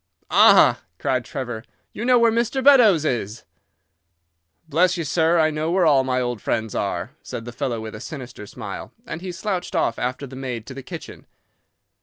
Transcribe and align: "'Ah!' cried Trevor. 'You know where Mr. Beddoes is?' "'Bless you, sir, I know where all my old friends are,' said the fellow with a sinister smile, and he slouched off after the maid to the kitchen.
"'Ah!' 0.31 0.81
cried 0.97 1.23
Trevor. 1.23 1.63
'You 1.93 2.05
know 2.05 2.17
where 2.17 2.31
Mr. 2.31 2.63
Beddoes 2.63 3.05
is?' 3.05 3.43
"'Bless 4.67 4.97
you, 4.97 5.03
sir, 5.03 5.37
I 5.37 5.51
know 5.51 5.69
where 5.69 5.85
all 5.85 6.03
my 6.03 6.19
old 6.19 6.41
friends 6.41 6.73
are,' 6.73 7.11
said 7.21 7.45
the 7.45 7.51
fellow 7.51 7.79
with 7.79 7.93
a 7.93 7.99
sinister 7.99 8.47
smile, 8.47 8.91
and 9.05 9.21
he 9.21 9.31
slouched 9.31 9.75
off 9.75 9.99
after 9.99 10.25
the 10.25 10.35
maid 10.35 10.65
to 10.65 10.73
the 10.73 10.81
kitchen. 10.81 11.27